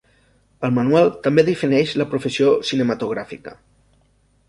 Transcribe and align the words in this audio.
El 0.67 0.73
manual 0.77 1.11
també 1.27 1.45
defineix 1.51 1.93
la 2.03 2.09
professió 2.15 2.51
cinematogràfica. 2.73 3.59